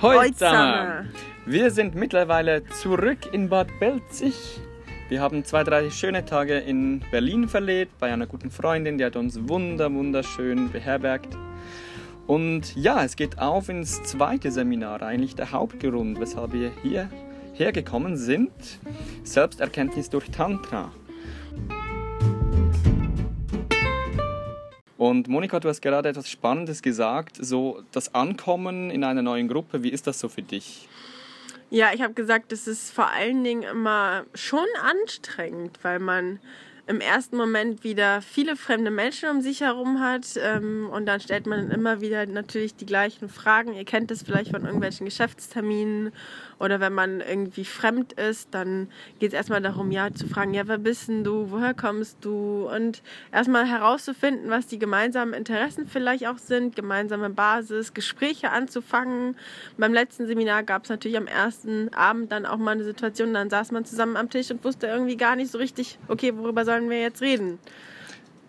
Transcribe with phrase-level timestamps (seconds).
[0.00, 1.10] Zusammen!
[1.44, 4.58] Wir sind mittlerweile zurück in Bad Belzig.
[5.10, 9.16] Wir haben zwei, drei schöne Tage in Berlin verlebt bei einer guten Freundin, die hat
[9.16, 11.36] uns wunder, wunderschön beherbergt.
[12.26, 18.16] Und ja, es geht auf ins zweite Seminar, eigentlich der Hauptgrund, weshalb wir hierher gekommen
[18.16, 18.52] sind.
[19.22, 20.92] Selbsterkenntnis durch Tantra.
[25.00, 29.82] Und Monika, du hast gerade etwas Spannendes gesagt, so das Ankommen in einer neuen Gruppe,
[29.82, 30.90] wie ist das so für dich?
[31.70, 36.38] Ja, ich habe gesagt, es ist vor allen Dingen immer schon anstrengend, weil man
[36.86, 41.46] im ersten Moment wieder viele fremde Menschen um sich herum hat ähm, und dann stellt
[41.46, 43.72] man immer wieder natürlich die gleichen Fragen.
[43.72, 46.12] Ihr kennt es vielleicht von irgendwelchen Geschäftsterminen
[46.60, 48.88] oder wenn man irgendwie fremd ist, dann
[49.18, 52.70] geht es erstmal darum, ja, zu fragen, ja, wer bist denn du, woher kommst du
[52.72, 53.02] und
[53.32, 59.36] erstmal herauszufinden, was die gemeinsamen Interessen vielleicht auch sind, gemeinsame Basis, Gespräche anzufangen.
[59.78, 63.48] Beim letzten Seminar gab es natürlich am ersten Abend dann auch mal eine Situation, dann
[63.48, 66.90] saß man zusammen am Tisch und wusste irgendwie gar nicht so richtig, okay, worüber sollen
[66.90, 67.58] wir jetzt reden?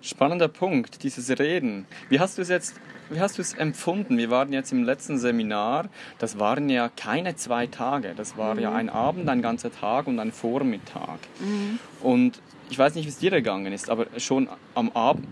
[0.01, 1.85] Spannender Punkt, dieses Reden.
[2.09, 2.75] Wie hast du es jetzt,
[3.11, 4.17] wie hast du es empfunden?
[4.17, 8.61] Wir waren jetzt im letzten Seminar, das waren ja keine zwei Tage, das war mhm.
[8.61, 11.19] ja ein Abend, ein ganzer Tag und ein Vormittag.
[11.39, 11.79] Mhm.
[12.01, 15.27] Und ich weiß nicht, wie es dir gegangen ist, aber schon am, Abend,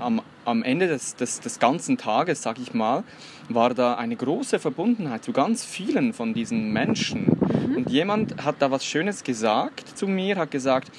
[0.00, 3.04] am, am Ende des, des, des ganzen Tages, sag ich mal,
[3.48, 7.26] war da eine große Verbundenheit zu ganz vielen von diesen Menschen.
[7.26, 7.76] Mhm.
[7.76, 10.90] Und jemand hat da was Schönes gesagt zu mir, hat gesagt,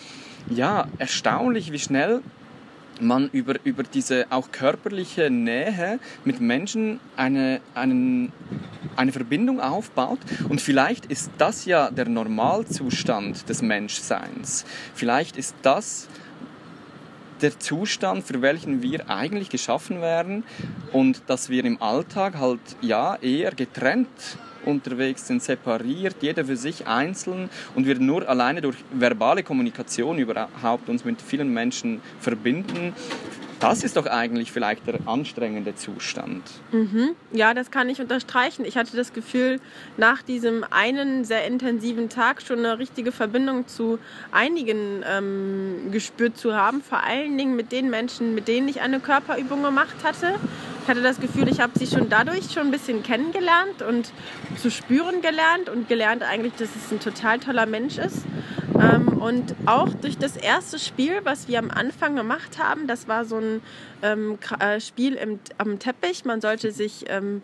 [0.49, 2.21] ja, erstaunlich, wie schnell
[3.01, 8.31] man über, über diese auch körperliche Nähe mit Menschen eine, einen,
[8.95, 10.19] eine Verbindung aufbaut.
[10.49, 14.65] Und vielleicht ist das ja der Normalzustand des Menschseins.
[14.93, 16.07] Vielleicht ist das
[17.41, 20.43] der Zustand, für welchen wir eigentlich geschaffen werden
[20.91, 24.07] und dass wir im Alltag halt ja eher getrennt
[24.65, 30.89] unterwegs sind, separiert, jeder für sich einzeln und wir nur alleine durch verbale Kommunikation überhaupt
[30.89, 32.93] uns mit vielen Menschen verbinden.
[33.61, 36.41] Das ist doch eigentlich vielleicht der anstrengende Zustand.
[36.71, 37.11] Mhm.
[37.31, 38.65] Ja, das kann ich unterstreichen.
[38.65, 39.59] Ich hatte das Gefühl,
[39.97, 43.99] nach diesem einen sehr intensiven Tag schon eine richtige Verbindung zu
[44.31, 46.81] einigen ähm, gespürt zu haben.
[46.81, 50.39] Vor allen Dingen mit den Menschen, mit denen ich eine Körperübung gemacht hatte.
[50.83, 54.11] Ich hatte das Gefühl, ich habe sie schon dadurch schon ein bisschen kennengelernt und
[54.57, 58.25] zu spüren gelernt und gelernt eigentlich, dass es ein total toller Mensch ist.
[59.21, 63.37] Und auch durch das erste Spiel, was wir am Anfang gemacht haben, das war so
[63.37, 63.61] ein
[64.01, 66.25] ähm, äh, Spiel im, am Teppich.
[66.25, 67.43] Man sollte sich, ähm,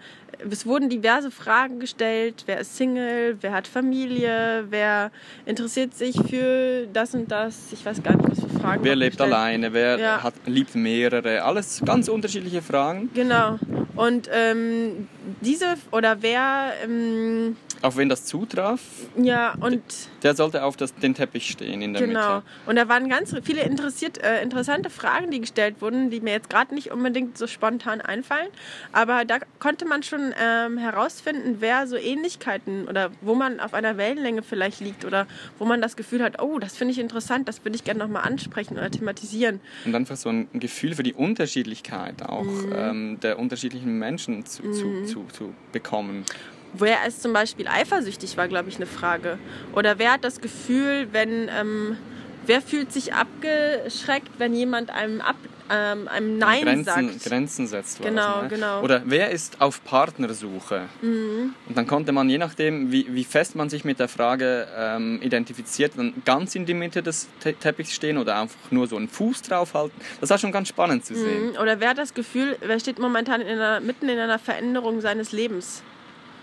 [0.49, 2.45] es wurden diverse Fragen gestellt.
[2.47, 3.37] Wer ist Single?
[3.41, 4.65] Wer hat Familie?
[4.71, 5.11] Wer
[5.45, 7.71] interessiert sich für das und das?
[7.71, 8.83] Ich weiß gar nicht, was für Fragen.
[8.83, 9.33] Wer lebt gestellt.
[9.33, 9.71] alleine?
[9.71, 10.23] Wer ja.
[10.23, 11.43] hat, liebt mehrere?
[11.43, 13.11] Alles ganz unterschiedliche Fragen.
[13.13, 13.59] Genau.
[13.95, 15.07] Und ähm,
[15.41, 18.81] diese oder wer ähm, auf wen das zutraf.
[19.17, 19.81] Ja, und.
[20.23, 22.19] Der sollte auf das, den Teppich stehen in der genau.
[22.19, 22.43] Mitte.
[22.45, 22.69] Genau.
[22.69, 26.49] Und da waren ganz viele interessiert, äh, interessante Fragen, die gestellt wurden, die mir jetzt
[26.49, 28.47] gerade nicht unbedingt so spontan einfallen.
[28.91, 33.97] Aber da konnte man schon ähm, herausfinden, wer so Ähnlichkeiten oder wo man auf einer
[33.97, 35.27] Wellenlänge vielleicht liegt oder
[35.59, 38.23] wo man das Gefühl hat, oh, das finde ich interessant, das würde ich gerne nochmal
[38.23, 39.59] ansprechen oder thematisieren.
[39.85, 42.73] Und einfach so ein Gefühl für die Unterschiedlichkeit auch mhm.
[42.75, 44.73] ähm, der unterschiedlichen Menschen zu, mhm.
[44.73, 46.25] zu, zu, zu bekommen.
[46.73, 49.39] Wer ist zum Beispiel eifersüchtig, war, glaube ich, eine Frage.
[49.73, 51.97] Oder wer hat das Gefühl, wenn, ähm,
[52.45, 55.35] wer fühlt sich abgeschreckt, wenn jemand einem, ab,
[55.69, 57.23] ähm, einem Nein Grenzen, sagt?
[57.23, 58.01] Grenzen setzt.
[58.01, 58.47] Genau, ne?
[58.49, 58.81] genau.
[58.81, 60.83] Oder wer ist auf Partnersuche?
[61.01, 61.53] Mhm.
[61.67, 65.19] Und dann konnte man, je nachdem, wie, wie fest man sich mit der Frage ähm,
[65.21, 69.09] identifiziert, dann ganz in die Mitte des Te Teppichs stehen oder einfach nur so einen
[69.09, 69.99] Fuß draufhalten.
[70.21, 71.51] Das war schon ganz spannend zu sehen.
[71.51, 71.57] Mhm.
[71.57, 75.31] Oder wer hat das Gefühl, wer steht momentan in einer, mitten in einer Veränderung seines
[75.31, 75.81] Lebens?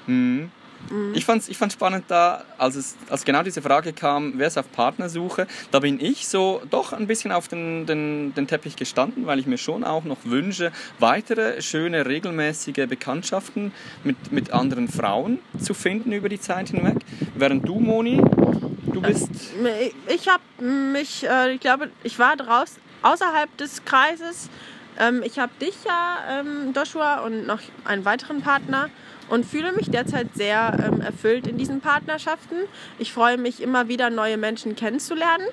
[0.07, 0.51] Mhm.
[0.91, 1.15] Mhm.
[1.15, 4.49] Ich fand es ich fand's spannend da, als, es, als genau diese Frage kam, wer
[4.49, 8.77] ist auf Partnersuche, da bin ich so doch ein bisschen auf den, den, den Teppich
[8.77, 14.89] gestanden, weil ich mir schon auch noch wünsche, weitere schöne, regelmäßige Bekanntschaften mit, mit anderen
[14.89, 16.99] Frauen zu finden über die Zeit hinweg.
[17.35, 18.21] Während du, Moni,
[18.93, 19.31] du bist...
[20.09, 20.43] Ich habe
[20.93, 24.51] mich, äh, ich glaube, ich war draußen, außerhalb des Kreises.
[24.99, 28.91] Ähm, ich habe dich ja, ähm, Joshua, und noch einen weiteren Partner
[29.29, 32.57] und fühle mich derzeit sehr ähm, erfüllt in diesen Partnerschaften.
[32.99, 35.47] Ich freue mich immer wieder, neue Menschen kennenzulernen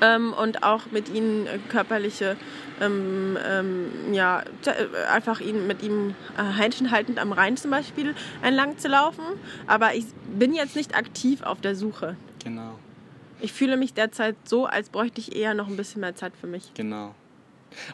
[0.00, 2.36] ähm, und auch mit ihnen äh, körperliche,
[2.80, 8.14] ähm, ähm ja, äh, einfach ihn, mit ihm äh, Händchen haltend am Rhein zum Beispiel
[8.42, 9.24] entlang zu laufen.
[9.66, 10.06] Aber ich
[10.36, 12.16] bin jetzt nicht aktiv auf der Suche.
[12.44, 12.78] Genau.
[13.40, 16.46] Ich fühle mich derzeit so, als bräuchte ich eher noch ein bisschen mehr Zeit für
[16.46, 16.72] mich.
[16.74, 17.14] Genau.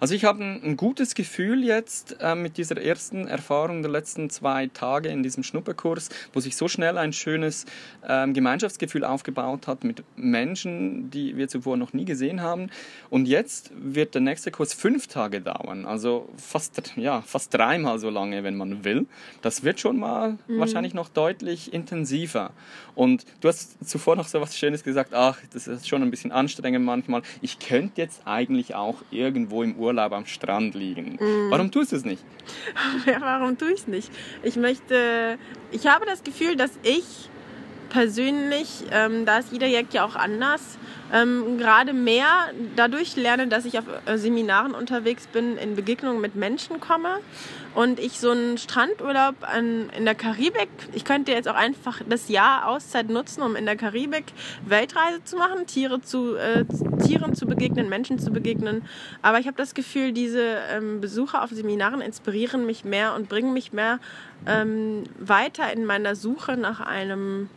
[0.01, 4.31] Also ich habe ein, ein gutes Gefühl jetzt äh, mit dieser ersten Erfahrung der letzten
[4.31, 7.67] zwei Tage in diesem Schnupperkurs, wo sich so schnell ein schönes
[8.07, 12.71] ähm, Gemeinschaftsgefühl aufgebaut hat mit Menschen, die wir zuvor noch nie gesehen haben.
[13.11, 18.11] Und jetzt wird der nächste Kurs fünf Tage dauern, also fast, ja, fast dreimal so
[18.11, 19.07] lange, wenn man will.
[19.43, 20.59] Das wird schon mal mhm.
[20.59, 22.51] wahrscheinlich noch deutlich intensiver.
[22.95, 26.33] Und du hast zuvor noch so was Schönes gesagt, ach, das ist schon ein bisschen
[26.33, 27.23] anstrengend manchmal.
[27.41, 31.19] Ich könnte jetzt eigentlich auch irgendwo im Urlaub am Strand liegen.
[31.21, 31.51] Mhm.
[31.51, 32.23] Warum tust du es nicht?
[33.07, 34.11] Ja, warum tue ich es nicht?
[34.43, 35.39] Ich möchte,
[35.71, 37.29] ich habe das Gefühl, dass ich
[37.91, 40.79] persönlich, ähm, da ist jeder Jack ja auch anders,
[41.13, 42.27] ähm, gerade mehr
[42.77, 47.19] dadurch lerne, dass ich auf äh, Seminaren unterwegs bin, in Begegnungen mit Menschen komme
[47.75, 52.29] und ich so einen Strandurlaub an, in der Karibik, ich könnte jetzt auch einfach das
[52.29, 54.25] Jahr Auszeit nutzen, um in der Karibik
[54.67, 56.65] Weltreise zu machen, Tiere zu, äh,
[57.07, 58.83] Tieren zu begegnen, Menschen zu begegnen.
[59.23, 63.53] Aber ich habe das Gefühl, diese ähm, Besuche auf Seminaren inspirieren mich mehr und bringen
[63.53, 64.01] mich mehr
[64.47, 67.49] ähm, weiter in meiner Suche nach einem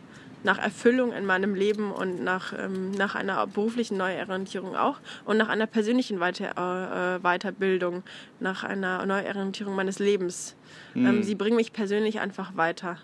[0.44, 5.48] nach Erfüllung in meinem Leben und nach, ähm, nach einer beruflichen Neuorientierung auch und nach
[5.48, 8.02] einer persönlichen Weiter, äh, Weiterbildung,
[8.40, 10.56] nach einer Neuorientierung meines Lebens.
[10.94, 11.06] Mhm.
[11.06, 12.98] Ähm, sie bringen mich persönlich einfach weiter.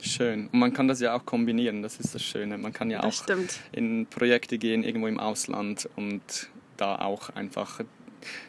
[0.00, 0.48] Schön.
[0.52, 2.58] Und man kann das ja auch kombinieren, das ist das Schöne.
[2.58, 3.60] Man kann ja das auch stimmt.
[3.70, 7.80] in Projekte gehen, irgendwo im Ausland und da auch einfach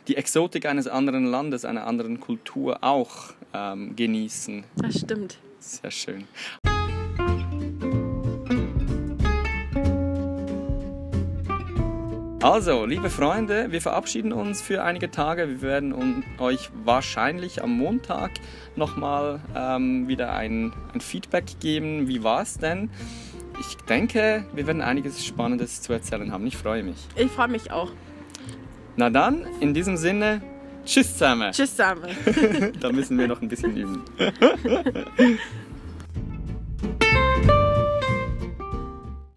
[0.07, 4.63] die Exotik eines anderen Landes, einer anderen Kultur auch ähm, genießen.
[4.77, 5.37] Das stimmt.
[5.59, 6.25] Sehr schön.
[12.43, 15.47] Also, liebe Freunde, wir verabschieden uns für einige Tage.
[15.47, 18.31] Wir werden euch wahrscheinlich am Montag
[18.75, 22.09] nochmal ähm, wieder ein, ein Feedback geben.
[22.09, 22.89] Wie war es denn?
[23.61, 26.45] Ich denke, wir werden einiges Spannendes zu erzählen haben.
[26.45, 26.97] Ich freue mich.
[27.15, 27.93] Ich freue mich auch.
[28.97, 30.41] Na dann, in diesem Sinne,
[30.83, 31.53] tschüss zusammen.
[31.53, 32.09] Tschüss zusammen.
[32.81, 34.03] da müssen wir noch ein bisschen üben.